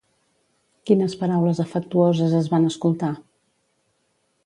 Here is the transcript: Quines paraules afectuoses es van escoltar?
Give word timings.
Quines 0.91 1.13
paraules 1.19 1.63
afectuoses 1.65 2.35
es 2.41 2.53
van 2.57 2.69
escoltar? 2.73 3.15